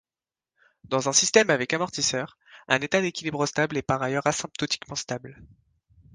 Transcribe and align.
Dans 0.85 1.09
un 1.09 1.13
système 1.13 1.51
avec 1.51 1.71
amortisseur, 1.75 2.39
un 2.67 2.79
état 2.79 3.01
d'équilibre 3.01 3.45
stable 3.45 3.77
est 3.77 3.83
par 3.83 4.01
ailleurs 4.01 4.25
asymptotiquement 4.25 4.95
stable. 4.95 5.39